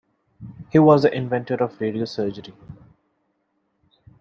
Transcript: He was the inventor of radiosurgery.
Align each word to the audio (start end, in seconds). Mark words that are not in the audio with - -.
He 0.71 0.79
was 0.79 1.03
the 1.03 1.13
inventor 1.13 1.53
of 1.63 1.77
radiosurgery. 1.77 2.53